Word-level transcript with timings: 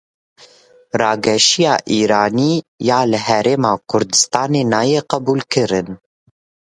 Rageşiya 0.99 1.73
Îranê 1.97 2.53
ya 2.87 2.99
li 3.09 3.19
Herêma 3.27 3.73
Kurdistanê 3.89 4.61
nayê 4.71 5.01
qebûlkirin. 5.11 5.89